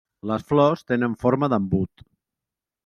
[0.29, 2.07] Les flors tenen forma d'embut.